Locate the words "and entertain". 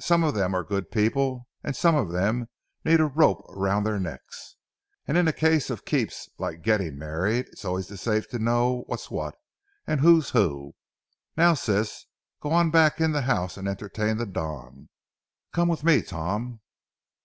13.56-14.16